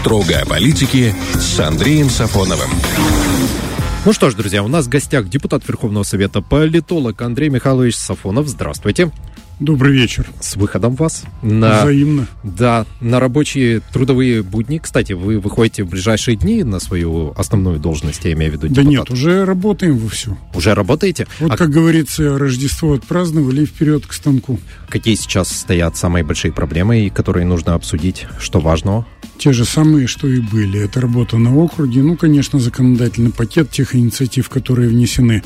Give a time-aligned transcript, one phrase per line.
[0.00, 2.70] Строго о политике с Андреем Сафоновым.
[4.04, 8.48] Ну что ж, друзья, у нас в гостях депутат Верховного Совета, политолог Андрей Михайлович Сафонов.
[8.48, 9.10] Здравствуйте.
[9.60, 10.24] Добрый вечер.
[10.40, 11.24] С выходом вас.
[11.42, 12.28] На, Взаимно.
[12.44, 14.78] Да, на рабочие трудовые будни.
[14.78, 18.82] Кстати, вы выходите в ближайшие дни на свою основную должность, я имею в виду Да
[18.82, 18.90] депутат.
[18.90, 20.38] нет, уже работаем вовсю.
[20.54, 21.26] Уже работаете?
[21.40, 24.60] Вот, а как говорится, Рождество отпраздновали и вперед к станку.
[24.88, 28.26] какие сейчас стоят самые большие проблемы, и которые нужно обсудить?
[28.38, 29.06] Что важного?
[29.38, 30.80] Те же самые, что и были.
[30.80, 35.44] Это работа на округе, ну, конечно, законодательный пакет тех инициатив, которые внесены.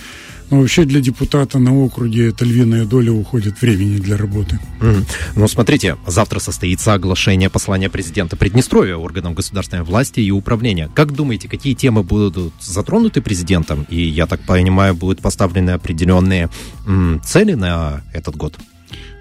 [0.51, 4.59] Но вообще для депутата на округе это львиная доля уходит времени для работы.
[4.81, 5.05] Мгм.
[5.37, 10.91] Ну, смотрите, завтра состоится оглашение послания президента Приднестровья органам государственной власти и управления.
[10.95, 13.87] Как думаете, какие темы будут затронуты президентом?
[13.91, 16.49] И, я так понимаю, будут поставлены определенные
[16.87, 18.59] м, цели на этот год?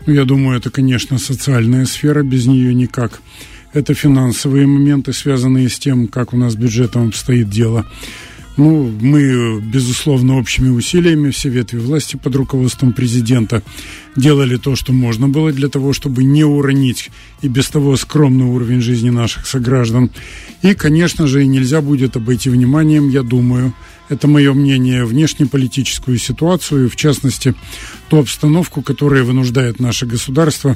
[0.05, 3.21] Ну, я думаю, это, конечно, социальная сфера, без нее никак.
[3.73, 7.85] Это финансовые моменты, связанные с тем, как у нас с бюджетом обстоит дело.
[8.57, 13.63] Ну, мы, безусловно, общими усилиями, все ветви власти под руководством президента
[14.17, 17.11] делали то, что можно было для того, чтобы не уронить
[17.41, 20.11] и без того скромный уровень жизни наших сограждан.
[20.63, 23.73] И, конечно же, нельзя будет обойти вниманием, я думаю,
[24.09, 27.55] это мое мнение, внешнеполитическую ситуацию, в частности,
[28.11, 30.75] ту обстановку, которая вынуждает наше государство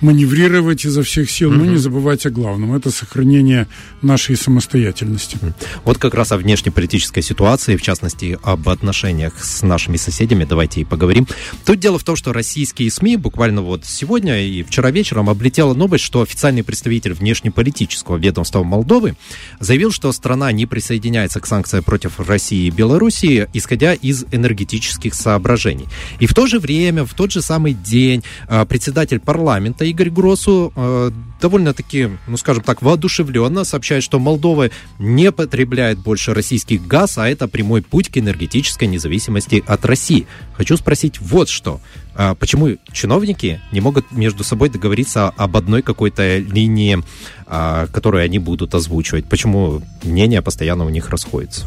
[0.00, 2.74] маневрировать изо всех сил, но не забывать о главном.
[2.74, 3.68] Это сохранение
[4.02, 5.38] нашей самостоятельности.
[5.84, 10.84] Вот как раз о внешнеполитической ситуации, в частности, об отношениях с нашими соседями, давайте и
[10.84, 11.28] поговорим.
[11.64, 16.02] Тут дело в том, что российские СМИ буквально вот сегодня и вчера вечером облетела новость,
[16.02, 19.14] что официальный представитель внешнеполитического ведомства Молдовы
[19.60, 25.86] заявил, что страна не присоединяется к санкциям против России и Белоруссии, исходя из энергетических соображений.
[26.18, 30.72] И в то же время, в тот же самый день, э, председатель парламента Игорь Гросу
[30.74, 37.28] э, довольно-таки, ну скажем так, воодушевленно сообщает, что Молдова не потребляет больше российский газ, а
[37.28, 40.26] это прямой путь к энергетической независимости от России.
[40.54, 41.80] Хочу спросить вот что.
[42.14, 47.02] А Почему чиновники не могут между собой договориться об одной какой-то линии,
[47.46, 49.26] а, которую они будут озвучивать?
[49.26, 51.66] Почему мнения постоянно у них расходятся?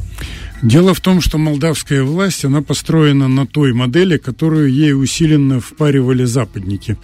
[0.65, 6.23] Дело в том, что молдавская власть, она построена на той модели, которую ей усиленно впаривали
[6.23, 6.97] западники.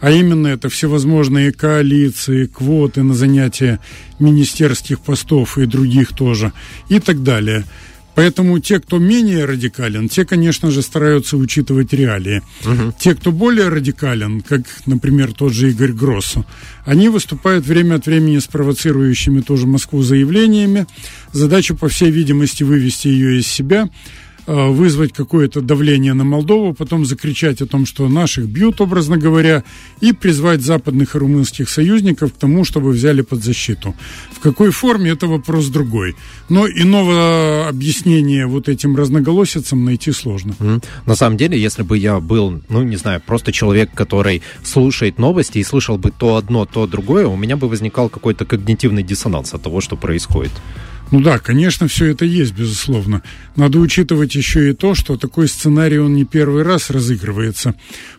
[0.00, 3.80] А именно это всевозможные коалиции, квоты на занятие
[4.20, 6.52] министерских постов и других тоже
[6.88, 7.64] и так далее.
[8.18, 12.42] Поэтому те, кто менее радикален, те, конечно же, стараются учитывать реалии.
[12.98, 16.44] Те, кто более радикален, как, например, тот же Игорь Гроссу,
[16.84, 20.88] они выступают время от времени с провоцирующими тоже Москву заявлениями.
[21.32, 23.88] Задача, по всей видимости, вывести ее из себя,
[24.48, 29.62] вызвать какое-то давление на Молдову, потом закричать о том, что наших бьют, образно говоря,
[30.00, 33.94] и призвать западных и румынских союзников к тому, чтобы взяли под защиту.
[34.32, 36.16] В какой форме, это вопрос другой.
[36.48, 40.54] Но иного объяснения вот этим разноголосицам найти сложно.
[40.60, 40.80] М.
[41.06, 45.58] На самом деле, если бы я был, ну, не знаю, просто человек, который слушает новости
[45.58, 49.62] и слышал бы то одно, то другое, у меня бы возникал какой-то когнитивный диссонанс от
[49.62, 50.52] того, что происходит.
[51.10, 53.22] Ну да, конечно, все это есть, безусловно.
[53.56, 57.74] Надо учитывать еще и то, что такой сценарий, он не первый раз разыгрывается.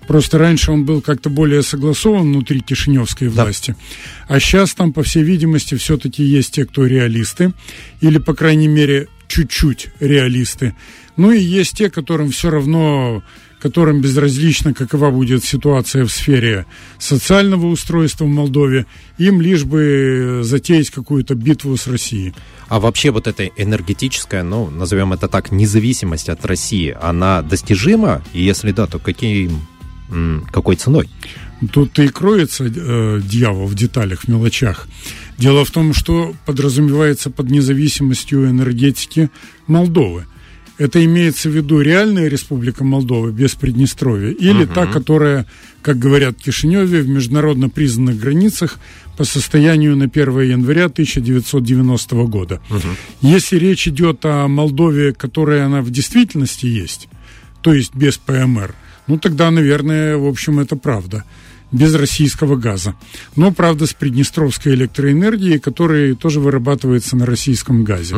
[0.08, 3.76] Просто раньше он был как-то более согласован внутри Кишиневской власти.
[4.28, 7.54] А сейчас там, по всей видимости, все-таки есть те, кто реалисты,
[8.02, 10.74] или, по крайней мере, чуть-чуть реалисты.
[11.20, 13.22] Ну и есть те, которым все равно
[13.60, 16.66] которым безразлично, какова будет ситуация в сфере
[16.98, 18.86] социального устройства в Молдове,
[19.18, 22.34] им лишь бы затеять какую-то битву с Россией.
[22.70, 28.24] А вообще вот эта энергетическая, ну, назовем это так, независимость от России, она достижима?
[28.32, 29.68] И если да, то каким,
[30.54, 31.10] какой ценой?
[31.74, 34.88] Тут и кроется э, дьявол в деталях, в мелочах.
[35.38, 39.30] Дело в том, что подразумевается под независимостью энергетики
[39.68, 40.26] Молдовы.
[40.80, 45.46] Это имеется в виду реальная республика Молдова без Приднестровья или та, которая,
[45.82, 48.80] как говорят в Кишиневе, в международно признанных границах
[49.18, 52.62] по состоянию на 1 января 1990 года.
[53.22, 57.10] Если речь идет о Молдове, которая она в действительности есть,
[57.62, 58.74] то есть без ПМР,
[59.08, 61.26] ну тогда, наверное, в общем, это правда
[61.74, 62.96] без российского газа.
[63.36, 68.16] Но, правда, с приднестровской электроэнергией, которая тоже вырабатывается на российском газе.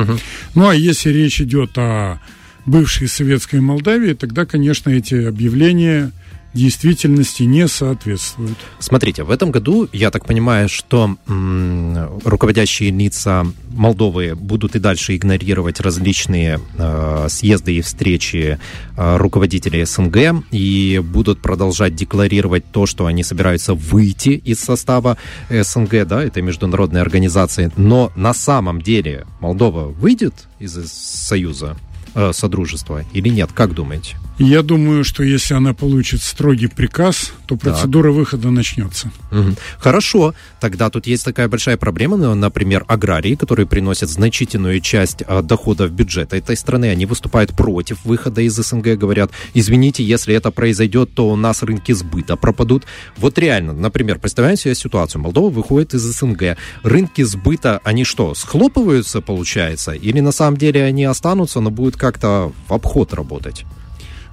[0.54, 2.22] Ну, а если речь идет о
[2.66, 6.12] бывшей советской Молдавии, тогда, конечно, эти объявления
[6.54, 8.58] действительности не соответствуют.
[8.80, 15.16] Смотрите, в этом году, я так понимаю, что м, руководящие лица Молдовы будут и дальше
[15.16, 18.60] игнорировать различные э, съезды и встречи
[18.98, 25.18] э, руководителей СНГ и будут продолжать декларировать то, что они собираются выйти из состава
[25.50, 27.72] СНГ, да, этой международной организации.
[27.78, 31.78] Но на самом деле Молдова выйдет из Союза?
[32.16, 33.52] Э, Содружества или нет?
[33.54, 34.18] Как думаете?
[34.44, 38.16] Я думаю, что если она получит строгий приказ, то процедура так.
[38.16, 39.12] выхода начнется.
[39.30, 39.56] Угу.
[39.78, 40.34] Хорошо.
[40.60, 46.38] Тогда тут есть такая большая проблема, например, аграрии, которые приносят значительную часть а, доходов бюджета
[46.38, 46.86] этой страны.
[46.86, 51.92] Они выступают против выхода из СНГ, говорят, извините, если это произойдет, то у нас рынки
[51.92, 52.86] сбыта пропадут.
[53.18, 55.22] Вот реально, например, представляем себе ситуацию.
[55.22, 56.58] Молдова выходит из СНГ.
[56.82, 59.92] Рынки сбыта, они что, схлопываются, получается?
[59.92, 63.64] Или на самом деле они останутся, но будут как-то в обход работать?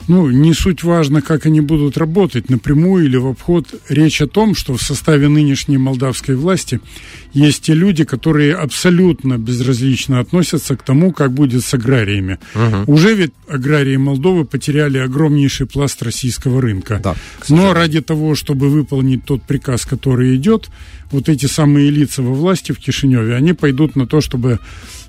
[0.08, 3.74] Ну, не суть важно, как они будут работать, напрямую или в обход.
[3.90, 6.80] Речь о том, что в составе нынешней молдавской власти
[7.34, 12.38] есть те люди, которые абсолютно безразлично относятся к тому, как будет с аграриями.
[12.54, 12.92] Угу.
[12.94, 17.00] Уже ведь аграрии Молдовы потеряли огромнейший пласт российского рынка.
[17.04, 17.14] Да,
[17.50, 20.70] Но ради того, чтобы выполнить тот приказ, который идет,
[21.10, 24.58] вот эти самые лица во власти в Кишиневе, они пойдут на то, чтобы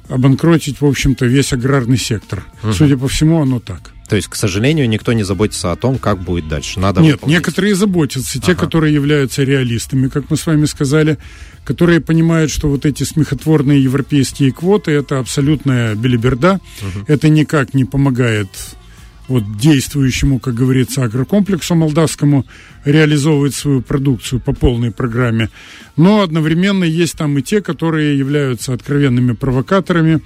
[0.10, 2.46] обанкротить, в общем-то, весь аграрный сектор.
[2.64, 2.74] Угу.
[2.74, 3.94] Судя по всему, оно так.
[4.10, 6.80] То есть, к сожалению, никто не заботится о том, как будет дальше.
[6.80, 7.38] Надо Нет, выполнить.
[7.38, 8.62] некоторые заботятся, те, ага.
[8.62, 11.20] которые являются реалистами, как мы с вами сказали,
[11.64, 17.06] которые понимают, что вот эти смехотворные европейские квоты это абсолютная белиберда, угу.
[17.08, 18.50] это никак не помогает
[19.30, 22.46] вот действующему, как говорится, агрокомплексу молдавскому
[22.86, 25.50] реализовывать свою продукцию по полной программе.
[25.96, 30.22] Но одновременно есть там и те, которые являются откровенными провокаторами,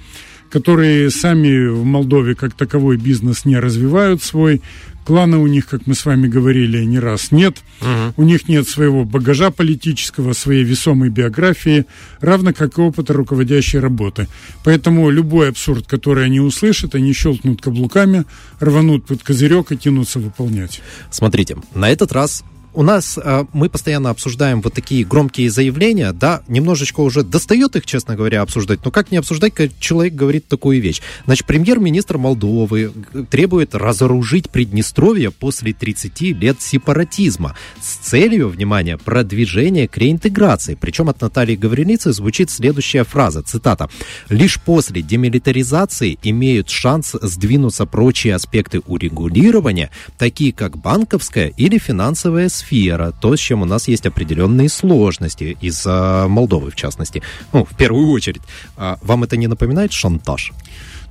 [0.54, 4.62] которые сами в Молдове как таковой бизнес не развивают свой.
[5.04, 7.56] Клана у них, как мы с вами говорили не раз, нет.
[7.80, 8.22] Угу.
[8.22, 11.86] У них нет своего багажа политического, своей весомой биографии,
[12.20, 14.28] равно как и опыта руководящей работы.
[14.62, 18.24] Поэтому любой абсурд, который они услышат, они щелкнут каблуками,
[18.60, 20.82] рванут под козырек и кинутся выполнять.
[21.10, 26.42] Смотрите, на этот раз у нас э, мы постоянно обсуждаем вот такие громкие заявления, да,
[26.48, 30.80] немножечко уже достает их, честно говоря, обсуждать, но как не обсуждать, когда человек говорит такую
[30.80, 31.00] вещь?
[31.24, 32.92] Значит, премьер-министр Молдовы
[33.30, 40.76] требует разоружить Приднестровье после 30 лет сепаратизма с целью, внимание, продвижения к реинтеграции.
[40.78, 43.88] Причем от Натальи Гаврилицы звучит следующая фраза, цитата.
[44.28, 52.63] «Лишь после демилитаризации имеют шанс сдвинуться прочие аспекты урегулирования, такие как банковская или финансовая сфера
[52.64, 57.22] сфера, то, с чем у нас есть определенные сложности из-за Молдовы, в частности.
[57.52, 58.42] Ну, в первую очередь.
[58.76, 60.52] А вам это не напоминает шантаж?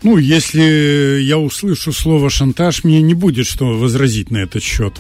[0.04, 4.94] Ну, если я услышу слово «шантаж», мне не будет что возразить на этот счет.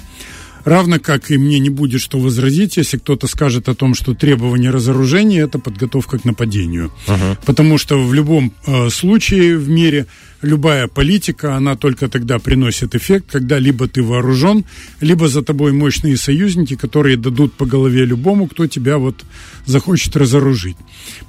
[0.65, 4.71] Равно как и мне не будет что возразить, если кто-то скажет о том, что требование
[4.71, 6.91] разоружения– это подготовка к нападению.
[7.07, 7.37] Uh-huh.
[7.45, 10.07] Потому что в любом э, случае в мире
[10.43, 14.65] любая политика, она только тогда приносит эффект, когда либо ты вооружен,
[15.01, 19.23] либо за тобой мощные союзники, которые дадут по голове любому, кто тебя вот
[19.65, 20.77] захочет разоружить.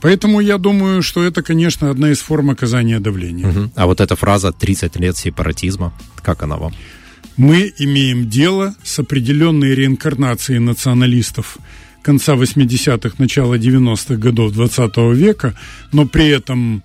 [0.00, 3.46] Поэтому я думаю, что это, конечно, одна из форм оказания давления.
[3.46, 3.70] Uh-huh.
[3.74, 5.92] А вот эта фраза «30 лет сепаратизма»,
[6.22, 6.72] как она вам?
[7.36, 11.58] Мы имеем дело с определенной реинкарнацией националистов
[12.02, 15.54] конца 80-х, начала 90-х годов 20 века,
[15.92, 16.82] но при этом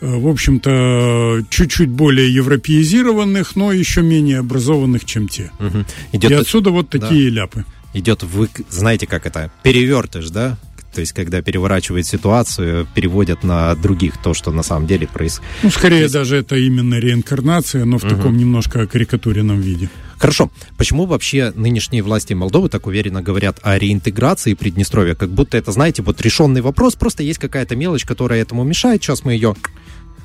[0.00, 5.50] э, в общем-то, чуть-чуть более европеизированных, но еще менее образованных, чем те.
[5.60, 5.84] Угу.
[6.12, 6.30] Идет...
[6.30, 7.36] И отсюда вот такие да.
[7.42, 7.64] ляпы.
[7.92, 10.58] Идет, вы знаете, как это, перевертыш, да?
[10.94, 15.50] То есть, когда переворачивают ситуацию, переводят на других то, что на самом деле происходит.
[15.62, 16.14] Ну, скорее есть...
[16.14, 18.14] даже это именно реинкарнация, но в угу.
[18.14, 19.90] таком немножко карикатуренном виде.
[20.18, 20.50] Хорошо.
[20.76, 25.14] Почему вообще нынешние власти Молдовы так уверенно говорят о реинтеграции Приднестровья?
[25.14, 29.02] Как будто это, знаете, вот решенный вопрос, просто есть какая-то мелочь, которая этому мешает.
[29.02, 29.56] Сейчас мы ее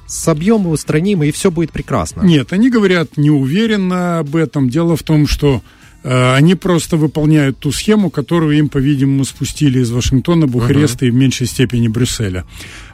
[0.05, 2.21] собьем и устраним, и все будет прекрасно.
[2.21, 4.69] Нет, они говорят неуверенно об этом.
[4.69, 5.61] Дело в том, что
[6.03, 11.09] они просто выполняют ту схему, которую им, по-видимому, спустили из Вашингтона, Бухареста uh-huh.
[11.09, 12.45] и в меньшей степени Брюсселя.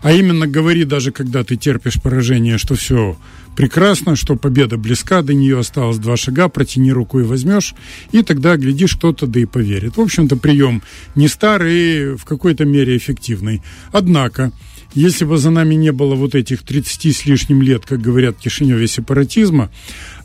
[0.01, 3.17] А именно говори, даже когда ты терпишь поражение, что все
[3.55, 7.73] прекрасно, что победа близка, до нее осталось два шага, протяни руку и возьмешь,
[8.11, 9.97] и тогда, глядишь, кто-то да и поверит.
[9.97, 10.81] В общем-то, прием
[11.15, 13.61] не старый, в какой-то мере эффективный.
[13.91, 14.51] Однако,
[14.93, 18.41] если бы за нами не было вот этих 30 с лишним лет, как говорят в
[18.41, 19.69] Кишиневе, сепаратизма,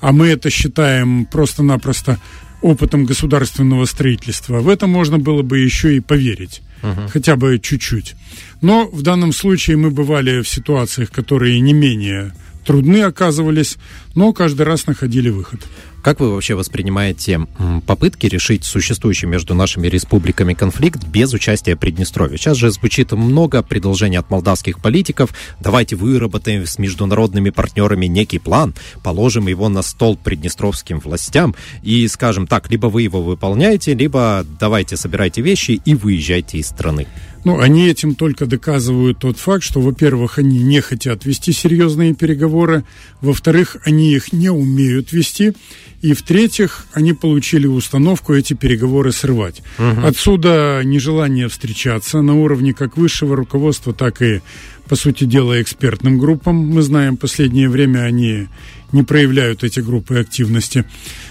[0.01, 2.19] а мы это считаем просто-напросто
[2.63, 7.09] опытом государственного строительства, в это можно было бы еще и поверить, uh-huh.
[7.09, 8.15] хотя бы чуть-чуть.
[8.61, 12.33] Но в данном случае мы бывали в ситуациях, которые не менее
[12.65, 13.77] трудны оказывались,
[14.15, 15.61] но каждый раз находили выход.
[16.03, 17.47] Как вы вообще воспринимаете
[17.87, 22.39] попытки решить существующий между нашими республиками конфликт без участия Приднестровья?
[22.39, 25.31] Сейчас же звучит много предложений от молдавских политиков.
[25.61, 32.47] Давайте выработаем с международными партнерами некий план, положим его на стол приднестровским властям и скажем
[32.47, 37.07] так, либо вы его выполняете, либо давайте собирайте вещи и выезжайте из страны.
[37.45, 42.85] Ну, они этим только доказывают тот факт, что, во-первых, они не хотят вести серьезные переговоры,
[43.21, 45.55] во-вторых, они их не умеют вести,
[46.03, 49.63] и в-третьих, они получили установку эти переговоры срывать.
[49.79, 50.07] Угу.
[50.07, 54.41] Отсюда нежелание встречаться на уровне как высшего руководства, так и,
[54.89, 56.57] по сути дела, экспертным группам.
[56.57, 58.49] Мы знаем, в последнее время они
[58.93, 60.85] не проявляют эти группы активности.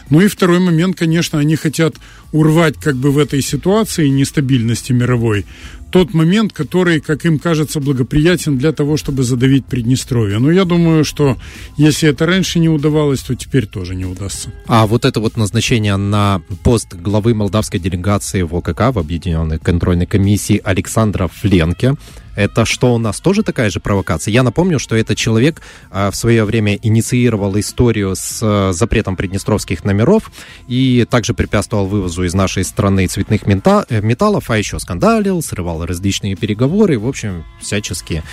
[0.09, 1.95] Ну и второй момент, конечно, они хотят
[2.31, 5.45] урвать как бы в этой ситуации нестабильности мировой
[5.91, 10.39] тот момент, который, как им кажется, благоприятен для того, чтобы задавить Приднестровье.
[10.39, 11.37] Но я думаю, что
[11.77, 14.51] если это раньше не удавалось, то теперь тоже не удастся.
[14.67, 20.05] А вот это вот назначение на пост главы молдавской делегации в ОКК, в Объединенной контрольной
[20.05, 21.95] комиссии Александра Фленке,
[22.39, 24.31] это что у нас тоже такая же провокация?
[24.31, 29.83] Я напомню, что этот человек а, в свое время инициировал историю с а, запретом приднестровских
[29.83, 30.31] номеров
[30.69, 35.78] и также препятствовал вывозу из нашей страны цветных мета э, металлов, а еще скандалил, срывал
[35.85, 38.23] различные переговоры, в общем, всячески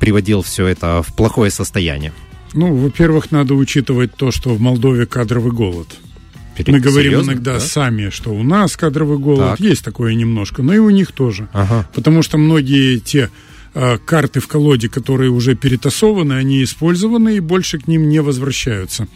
[0.00, 2.12] приводил все это в плохое состояние.
[2.52, 5.96] Ну, во-первых, надо учитывать то, что в Молдове кадровый голод.
[6.66, 7.32] Мы говорим Серьезно?
[7.32, 7.60] иногда да?
[7.60, 9.60] сами, что у нас кадровый голод, так.
[9.60, 11.48] есть такое немножко, но и у них тоже.
[11.52, 11.86] Ага.
[11.94, 13.30] Потому что многие те
[14.04, 19.06] карты в колоде, которые уже перетасованы, они использованы и больше к ним не возвращаются.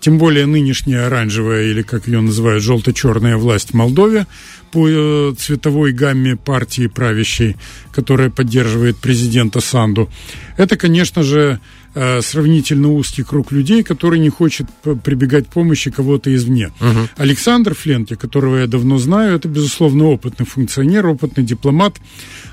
[0.00, 4.26] Тем более нынешняя оранжевая, или как ее называют, желто-черная власть в Молдове
[4.72, 7.56] по э, цветовой гамме партии правящей,
[7.92, 10.08] которая поддерживает президента Санду.
[10.56, 11.60] Это, конечно же,
[11.98, 14.66] Э, сравнительно узкий круг людей, который не хочет
[15.02, 16.66] прибегать к помощи кого-то извне.
[16.78, 17.08] Угу.
[17.16, 21.96] Александр Фленке, которого я давно знаю, это, безусловно, опытный функционер, опытный дипломат,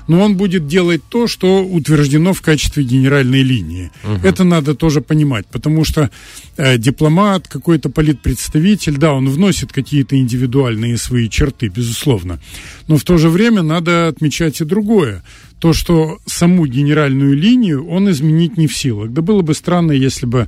[0.08, 3.90] но он будет делать то, что утверждено в качестве генеральной линии.
[4.02, 4.26] Угу.
[4.26, 6.08] Это надо тоже понимать, потому что
[6.56, 12.40] э, дипломат, какой-то политпредставитель, да, он вносит какие-то индивидуальные свои черты, безусловно,
[12.88, 15.22] но в то же время надо отмечать и другое
[15.64, 19.10] то, что саму генеральную линию он изменить не в силах.
[19.12, 20.46] Да было бы странно, если бы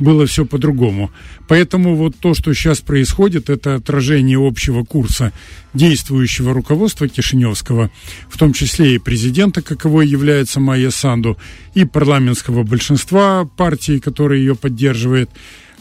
[0.00, 1.12] было все по-другому.
[1.46, 5.32] Поэтому вот то, что сейчас происходит, это отражение общего курса
[5.74, 7.92] действующего руководства Кишиневского,
[8.28, 11.38] в том числе и президента, каковой является Майя Санду,
[11.74, 15.30] и парламентского большинства партии, которая ее поддерживает.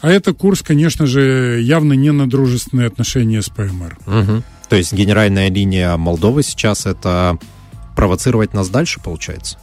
[0.01, 3.97] А это курс, конечно же, явно не на дружественные отношения с ПМР.
[4.05, 4.43] Угу.
[4.69, 7.39] То есть генеральная линия Молдовы сейчас это
[7.97, 9.57] провоцировать нас дальше, получается?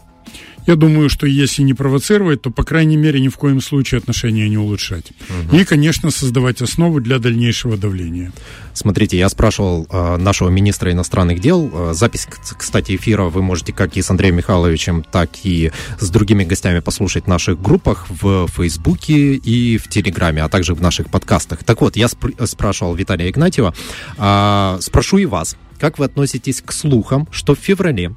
[0.66, 4.48] Я думаю, что если не провоцировать, то, по крайней мере, ни в коем случае отношения
[4.48, 5.12] не улучшать.
[5.48, 5.56] Угу.
[5.56, 8.32] И, конечно, создавать основу для дальнейшего давления.
[8.72, 11.70] Смотрите, я спрашивал э, нашего министра иностранных дел.
[11.72, 12.26] Э, запись,
[12.58, 17.24] кстати, эфира вы можете как и с Андреем Михайловичем, так и с другими гостями послушать
[17.24, 21.62] в наших группах в Фейсбуке и в Телеграме, а также в наших подкастах.
[21.62, 23.74] Так вот, я спр- спрашивал Виталия Игнатьева.
[24.16, 25.56] Э, спрошу и вас.
[25.78, 28.14] Как вы относитесь к слухам, что в феврале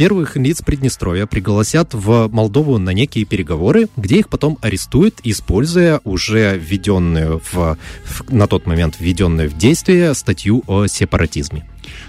[0.00, 6.56] первых лиц Приднестровья пригласят в Молдову на некие переговоры, где их потом арестуют, используя уже
[6.56, 11.66] введенную в, в на тот момент введенную в действие статью о сепаратизме.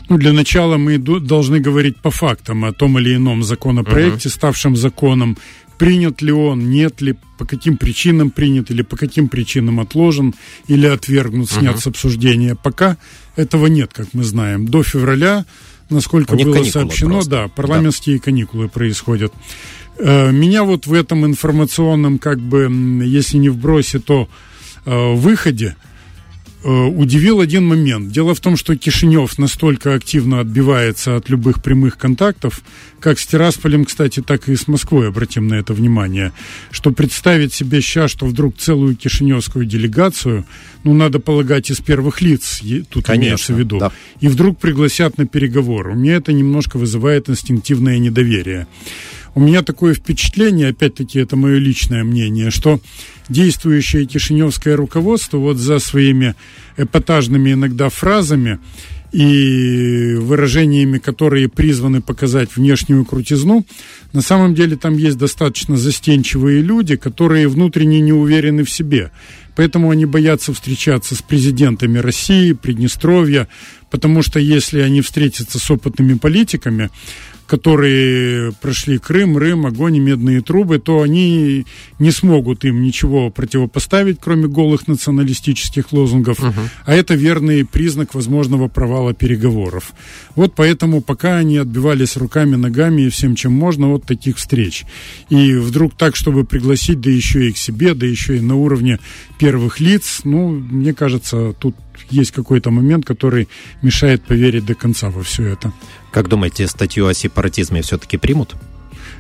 [0.07, 4.35] Ну, для начала мы должны говорить по фактам о том или ином законопроекте, угу.
[4.35, 5.37] ставшем законом,
[5.77, 10.33] принят ли он, нет ли, по каким причинам принят или по каким причинам отложен
[10.67, 11.81] или отвергнут, снят угу.
[11.81, 12.55] с обсуждения.
[12.55, 12.95] Пока
[13.35, 14.65] этого нет, как мы знаем.
[14.65, 15.43] До февраля
[15.91, 17.31] насколько было сообщено, просто.
[17.31, 18.23] да, парламентские да.
[18.23, 19.33] каникулы происходят.
[19.97, 22.69] Э, меня вот в этом информационном, как бы,
[23.03, 24.27] если не вбросе, то
[24.85, 25.75] э, выходе
[26.63, 28.11] удивил один момент.
[28.11, 32.61] Дело в том, что Кишинев настолько активно отбивается от любых прямых контактов,
[32.99, 36.33] как с Тирасполем, кстати, так и с Москвой, обратим на это внимание,
[36.69, 40.45] что представить себе сейчас, что вдруг целую кишиневскую делегацию,
[40.83, 43.91] ну, надо полагать, из первых лиц, тут Конечно, имеется в виду, да.
[44.19, 45.93] и вдруг пригласят на переговоры.
[45.93, 48.67] У меня это немножко вызывает инстинктивное недоверие.
[49.33, 52.81] У меня такое впечатление, опять-таки, это мое личное мнение, что
[53.29, 56.35] действующее кишиневское руководство вот за своими
[56.75, 58.59] эпатажными иногда фразами
[59.13, 63.65] и выражениями, которые призваны показать внешнюю крутизну,
[64.11, 69.11] на самом деле там есть достаточно застенчивые люди, которые внутренне не уверены в себе.
[69.55, 73.47] Поэтому они боятся встречаться с президентами России, Приднестровья,
[73.89, 76.89] потому что если они встретятся с опытными политиками,
[77.51, 81.65] которые прошли Крым, Рым, огонь и медные трубы, то они
[81.99, 86.39] не смогут им ничего противопоставить, кроме голых националистических лозунгов.
[86.39, 86.53] Угу.
[86.85, 89.91] А это верный признак возможного провала переговоров.
[90.37, 94.85] Вот поэтому пока они отбивались руками, ногами и всем, чем можно, от таких встреч.
[95.27, 98.99] И вдруг так, чтобы пригласить, да еще и к себе, да еще и на уровне
[99.37, 101.75] первых лиц, ну, мне кажется, тут
[102.09, 103.47] есть какой-то момент, который
[103.81, 105.71] мешает поверить до конца во все это.
[106.11, 108.55] Как думаете, статью о сепаратизме все-таки примут?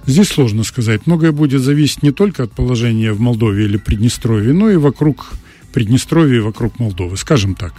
[0.05, 1.05] Здесь сложно сказать.
[1.05, 5.31] Многое будет зависеть не только от положения в Молдове или Приднестровье, но и вокруг
[5.73, 7.73] Приднестровья и вокруг Молдовы, скажем так.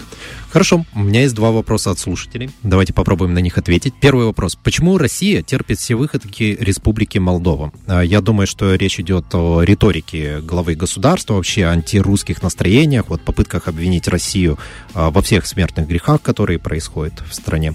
[0.51, 2.51] Хорошо, у меня есть два вопроса от слушателей.
[2.63, 3.95] Давайте попробуем на них ответить.
[4.01, 4.57] Первый вопрос.
[4.57, 7.73] Почему Россия терпит все выходки Республики Молдова?
[7.87, 13.69] А, я думаю, что речь идет о риторике главы государства, вообще антирусских настроениях, вот попытках
[13.69, 14.59] обвинить Россию
[14.95, 17.75] а, во всех смертных грехах, которые происходят в стране.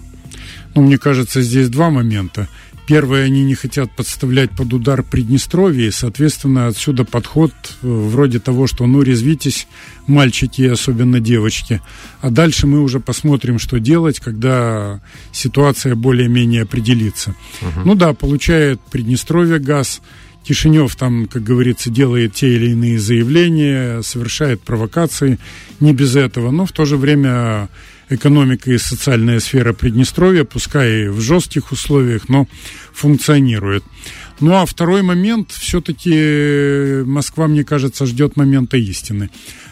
[0.76, 2.48] Ну, мне кажется, здесь два момента.
[2.88, 8.66] Первое, они не хотят подставлять под удар Приднестровье, и, соответственно, отсюда подход э, вроде того,
[8.66, 9.68] что ну резвитесь,
[10.08, 11.82] мальчики, особенно девочки.
[12.22, 15.02] А дальше мы уже посмотрим, что делать, когда
[15.34, 17.36] ситуация более-менее определится.
[17.62, 17.82] Угу.
[17.84, 20.02] Ну да, получает Приднестровье газ,
[20.46, 25.40] Кишинев там, как говорится, делает те или иные заявления, совершает провокации,
[25.82, 27.68] не без этого, но в то же время
[28.10, 32.48] экономика и социальная сфера Приднестровья, пускай и в жестких условиях, но
[32.94, 33.84] функционирует.
[34.40, 39.30] Ну а второй момент, все-таки Москва, мне кажется, ждет момента истины.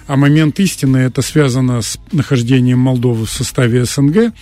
[0.07, 4.33] А момент истины это связано с нахождением Молдовы в составе СНГ.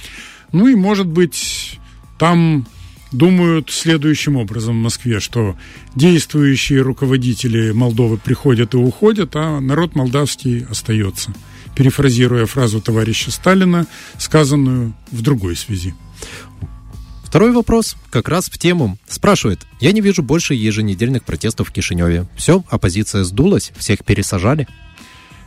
[0.52, 1.80] Ну и, может быть,
[2.18, 2.66] там
[3.12, 5.56] думают следующим образом в Москве, что
[5.96, 11.32] действующие руководители Молдовы приходят и уходят, а народ молдавский остается
[11.76, 13.86] перефразируя фразу товарища Сталина,
[14.18, 15.94] сказанную в другой связи.
[17.24, 18.98] Второй вопрос как раз в тему.
[19.08, 22.28] Спрашивает, я не вижу больше еженедельных протестов в Кишиневе.
[22.36, 24.68] Все, оппозиция сдулась, всех пересажали?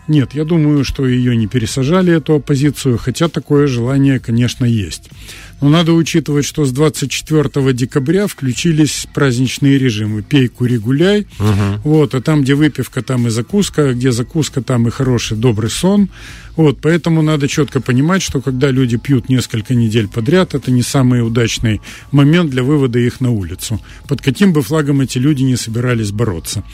[0.08, 5.10] Нет, я думаю, что ее не пересажали, эту оппозицию, хотя такое желание, конечно, есть.
[5.60, 10.22] Но надо учитывать, что с 24 декабря включились праздничные режимы.
[10.22, 11.26] Пей, кури, гуляй.
[11.38, 11.80] Угу.
[11.84, 16.10] Вот, а там, где выпивка, там и закуска, где закуска, там и хороший, добрый сон.
[16.56, 21.26] Вот, поэтому надо четко понимать, что когда люди пьют несколько недель подряд, это не самый
[21.26, 21.82] удачный
[22.12, 23.78] момент для вывода их на улицу.
[24.08, 26.64] Под каким бы флагом эти люди не собирались бороться.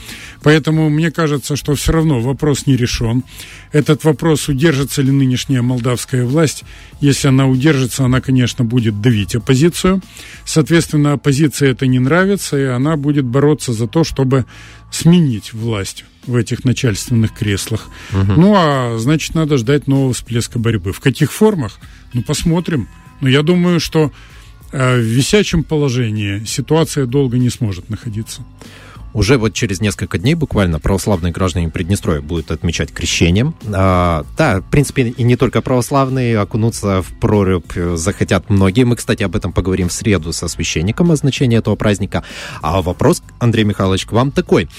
[0.41, 3.23] Поэтому мне кажется, что все равно вопрос не решен.
[3.73, 6.63] Этот вопрос, удержится ли нынешняя молдавская власть,
[7.01, 10.01] если она удержится, она, конечно, будет давить оппозицию.
[10.45, 14.45] Соответственно, оппозиции это не нравится, и она будет бороться за то, чтобы
[14.91, 17.87] сменить власть в этих начальственных креслах.
[18.11, 18.33] Угу.
[18.41, 20.91] Ну, а значит, надо ждать нового всплеска борьбы.
[20.91, 21.79] В каких формах?
[22.13, 22.87] Ну, посмотрим.
[23.21, 24.11] Но я думаю, что
[24.71, 28.41] э, в висячем положении ситуация долго не сможет находиться.
[29.13, 33.55] Уже вот через несколько дней буквально православные граждане Приднестровья будут отмечать крещением.
[33.71, 38.83] А, да, в принципе, и не только православные окунуться в прорубь захотят многие.
[38.83, 42.23] Мы, кстати, об этом поговорим в среду со священником о значении этого праздника.
[42.61, 44.69] А вопрос, Андрей Михайлович, к вам такой.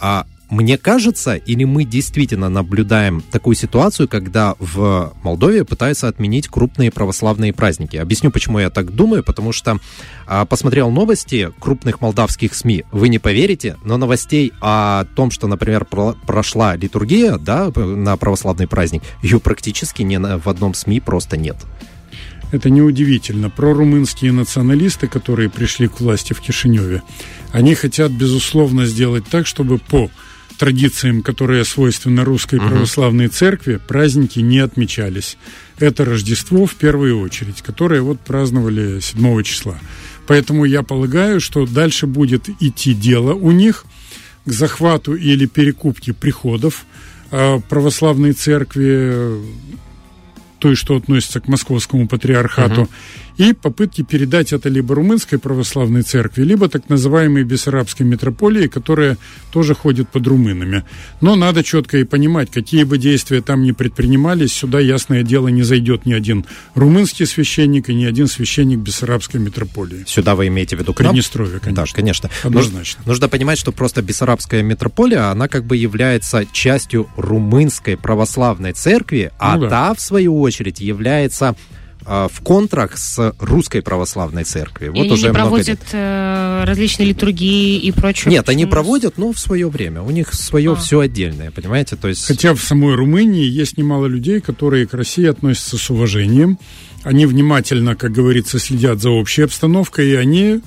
[0.00, 6.90] А мне кажется, или мы действительно наблюдаем такую ситуацию, когда в Молдове пытаются отменить крупные
[6.90, 7.96] православные праздники.
[7.96, 9.78] Объясню, почему я так думаю, потому что
[10.26, 12.84] а, посмотрел новости крупных молдавских СМИ.
[12.92, 18.68] Вы не поверите, но новостей о том, что, например, про прошла литургия да, на православный
[18.68, 21.56] праздник, ее практически ни в одном СМИ просто нет.
[22.50, 23.48] Это неудивительно.
[23.48, 27.02] Прорумынские националисты, которые пришли к власти в Кишиневе,
[27.52, 30.10] они хотят, безусловно, сделать так, чтобы по
[30.58, 35.36] традициям, которые свойственны русской православной церкви, праздники не отмечались.
[35.78, 39.78] Это Рождество в первую очередь, которое вот праздновали 7 числа.
[40.26, 43.84] Поэтому я полагаю, что дальше будет идти дело у них
[44.44, 46.84] к захвату или перекупке приходов
[47.30, 49.40] а православной церкви,
[50.58, 52.88] той, что относится к московскому патриархату, uh-huh
[53.36, 59.16] и попытки передать это либо румынской православной церкви, либо так называемой бессарабской митрополии, которая
[59.52, 60.84] тоже ходит под румынами.
[61.20, 65.62] Но надо четко и понимать, какие бы действия там ни предпринимались, сюда, ясное дело, не
[65.62, 70.04] зайдет ни один румынский священник и ни один священник бессарабской митрополии.
[70.06, 71.84] Сюда вы имеете в виду к Приднестровье, конечно.
[71.84, 72.30] Да, конечно.
[72.42, 72.98] Однозначно.
[72.98, 79.32] Нужно, нужно понимать, что просто бессарабская митрополия, она как бы является частью румынской православной церкви,
[79.38, 79.70] а ну, да.
[79.70, 81.56] та, в свою очередь, является
[82.06, 84.44] в контрах с русской православной.
[84.44, 85.88] Вот и уже они не проводят лет.
[85.92, 88.30] Э, различные литургии и прочее?
[88.30, 90.02] Нет, они проводят, но в свое время.
[90.02, 90.76] У них свое а.
[90.76, 91.96] все отдельное, понимаете?
[91.96, 92.26] То есть...
[92.26, 96.58] Хотя в самой Румынии есть немало людей, которые к России относятся с уважением.
[97.02, 100.60] Они внимательно, как говорится, следят за общей обстановкой, и они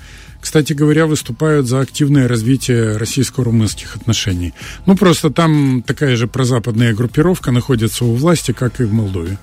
[0.46, 4.54] кстати говоря, выступают за активное развитие российско-румынских отношений.
[4.86, 9.40] Ну, просто там такая же прозападная группировка находится у власти, как и в Молдове.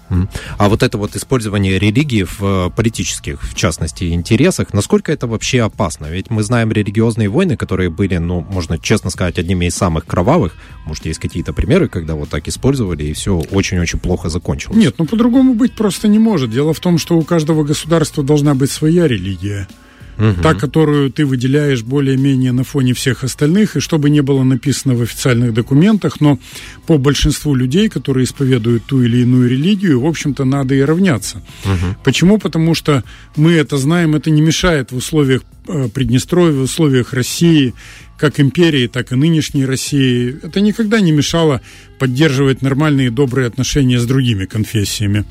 [0.59, 5.63] А вот это вот использование религии в э, политических, в частности, интересах, насколько это вообще
[5.63, 6.07] опасно?
[6.07, 10.55] Ведь мы знаем религиозные войны, которые были, ну, можно честно сказать, одними из самых кровавых.
[10.87, 14.79] Может, есть какие-то примеры, когда вот так использовали, и все очень-очень плохо закончилось?
[14.79, 16.53] Нет, ну по-другому быть просто не может.
[16.53, 19.67] Дело в том, что у каждого государства должна быть своя религия
[20.19, 20.43] угу.
[20.43, 25.03] та, которую ты выделяешь более-менее на фоне всех остальных, и чтобы не было написано в
[25.03, 26.39] официальных документах, но
[26.87, 31.43] по большинству людей, которые исповедуют ту или иную религию, в общем-то, надо и равняться.
[31.65, 31.97] Угу.
[32.05, 32.39] Почему?
[32.39, 33.05] Потому что
[33.37, 37.75] мы это знаем, это не мешает в условиях э, Приднестровья, в условиях России,
[38.23, 41.61] как империи, так и нынешней России, это никогда не мешало
[41.99, 45.25] поддерживать нормальные добрые отношения с другими конфессиями.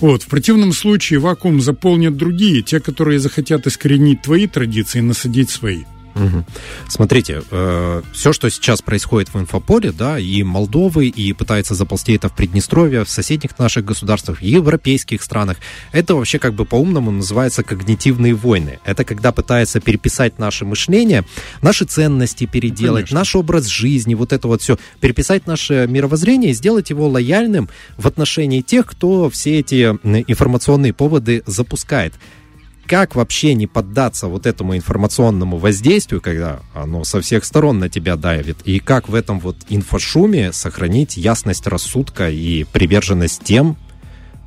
[0.00, 0.24] Вот.
[0.24, 5.84] В противном случае вакуум заполнят другие, те, которые захотят искоренить твои традиции и насадить свои.
[6.14, 6.44] Угу.
[6.88, 12.28] Смотрите, э, все, что сейчас происходит в инфополе, да, и Молдовы, и пытается заползти это
[12.28, 15.56] в Приднестровье, в соседних наших государствах, в европейских странах,
[15.92, 18.78] это вообще как бы по-умному называется когнитивные войны.
[18.84, 21.24] Это когда пытается переписать наше мышление,
[21.62, 23.18] наши ценности переделать, Конечно.
[23.18, 28.06] наш образ жизни, вот это вот все, переписать наше мировоззрение и сделать его лояльным в
[28.06, 32.14] отношении тех, кто все эти информационные поводы запускает
[32.86, 38.16] как вообще не поддаться вот этому информационному воздействию, когда оно со всех сторон на тебя
[38.16, 43.76] давит, и как в этом вот инфошуме сохранить ясность рассудка и приверженность тем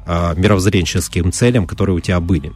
[0.05, 2.51] э, мировоззренческим целям, которые у тебя были?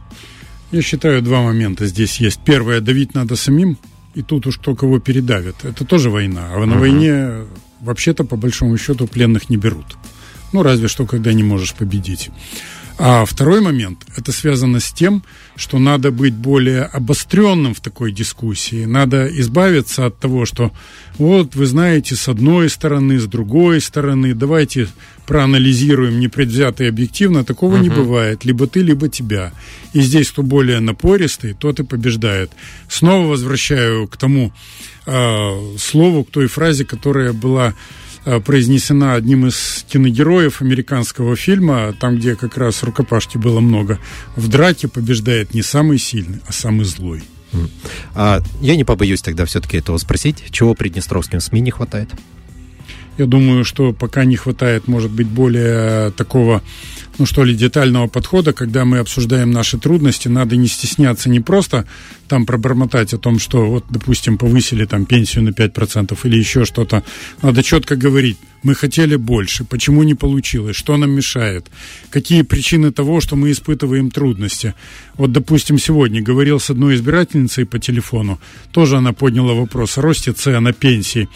[0.70, 2.40] Я считаю, два момента здесь есть.
[2.44, 3.76] Первое, давить надо самим,
[4.14, 5.64] и тут уж кто кого передавит.
[5.64, 6.50] Это тоже война.
[6.52, 7.30] А на uh войне
[7.80, 9.96] вообще-то, по большому счету, пленных не берут.
[10.52, 12.30] Ну, разве что, когда не можешь победить.
[13.02, 15.22] А второй момент, это связано с тем,
[15.56, 18.84] что надо быть более обостренным в такой дискуссии.
[18.84, 20.70] Надо избавиться от того, что
[21.16, 24.86] вот вы знаете, с одной стороны, с другой стороны, давайте
[25.26, 27.42] проанализируем непредвзято и объективно.
[27.42, 27.82] Такого uh-huh.
[27.82, 28.44] не бывает.
[28.44, 29.54] Либо ты, либо тебя.
[29.94, 32.50] И здесь кто более напористый, тот и побеждает.
[32.86, 34.52] Снова возвращаю к тому
[35.06, 37.72] э, слову, к той фразе, которая была
[38.24, 43.98] произнесена одним из киногероев американского фильма, там, где как раз рукопашки было много.
[44.36, 47.22] В драке побеждает не самый сильный, а самый злой.
[48.14, 50.44] А, я не побоюсь тогда все-таки этого спросить.
[50.50, 52.10] Чего приднестровским СМИ не хватает?
[53.20, 56.62] Я думаю, что пока не хватает, может быть, более такого
[57.18, 61.84] ну что ли, детального подхода, когда мы обсуждаем наши трудности, надо не стесняться не просто
[62.28, 67.04] там пробормотать о том, что вот, допустим, повысили там пенсию на 5% или еще что-то.
[67.42, 71.66] Надо четко говорить, мы хотели больше, почему не получилось, что нам мешает,
[72.10, 74.74] какие причины того, что мы испытываем трудности.
[75.14, 78.38] Вот, допустим, сегодня говорил с одной избирательницей по телефону,
[78.72, 81.28] тоже она подняла вопрос о росте цен на пенсии.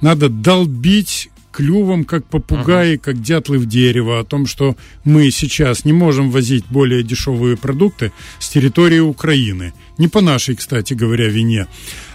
[0.00, 3.02] Надо долбить клювом, как попугаи, ага.
[3.02, 8.12] как дятлы в дерево, о том, что мы сейчас не можем возить более дешевые продукты
[8.38, 9.72] с территории Украины.
[9.96, 11.66] Не по нашей, кстати говоря, вине.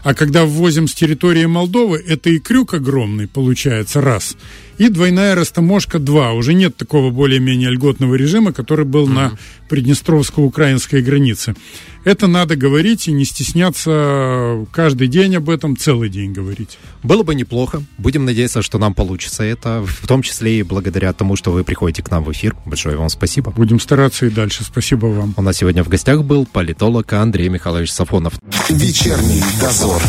[0.03, 4.37] А когда ввозим с территории Молдовы, это и крюк огромный получается, раз.
[4.77, 6.33] И двойная растаможка, два.
[6.33, 9.13] Уже нет такого более-менее льготного режима, который был ага.
[9.13, 9.37] на
[9.69, 11.55] приднестровско-украинской границе.
[12.03, 16.79] Это надо говорить и не стесняться каждый день об этом, целый день говорить.
[17.03, 17.83] Было бы неплохо.
[17.97, 22.01] Будем надеяться, что нам получится это, в том числе и благодаря тому, что вы приходите
[22.01, 22.55] к нам в эфир.
[22.65, 23.51] Большое вам спасибо.
[23.51, 24.63] Будем стараться и дальше.
[24.63, 25.33] Спасибо вам.
[25.37, 28.33] У нас сегодня в гостях был политолог Андрей Михайлович Сафонов.
[28.69, 30.01] Вечерний дозор.